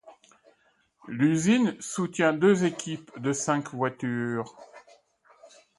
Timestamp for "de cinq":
3.19-3.69